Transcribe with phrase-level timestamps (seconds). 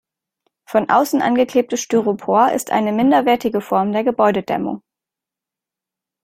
[0.65, 4.81] Von außen angeklebtes Styropor ist eine minderwertige Form der Gebäudedämmung.